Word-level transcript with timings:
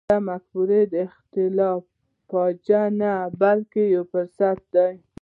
د 0.09 0.11
مفکورو 0.29 0.79
اختلاف 1.05 1.83
فاجعه 2.29 2.85
نه 2.99 3.13
بلکې 3.41 3.83
یو 3.95 4.03
فرصت 4.11 4.59
دی. 4.75 4.91